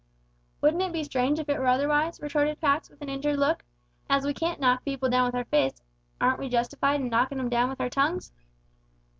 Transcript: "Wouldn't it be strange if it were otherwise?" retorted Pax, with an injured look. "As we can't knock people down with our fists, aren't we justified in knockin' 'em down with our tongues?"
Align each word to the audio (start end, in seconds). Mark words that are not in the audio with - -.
"Wouldn't 0.61 0.81
it 0.81 0.91
be 0.93 1.03
strange 1.03 1.37
if 1.37 1.47
it 1.47 1.59
were 1.59 1.67
otherwise?" 1.67 2.19
retorted 2.19 2.59
Pax, 2.59 2.89
with 2.89 3.03
an 3.03 3.09
injured 3.09 3.37
look. 3.37 3.63
"As 4.09 4.25
we 4.25 4.33
can't 4.33 4.59
knock 4.59 4.83
people 4.83 5.09
down 5.11 5.27
with 5.27 5.35
our 5.35 5.45
fists, 5.45 5.83
aren't 6.19 6.39
we 6.39 6.49
justified 6.49 6.99
in 7.01 7.09
knockin' 7.09 7.39
'em 7.39 7.49
down 7.49 7.69
with 7.69 7.79
our 7.79 7.87
tongues?" 7.87 8.31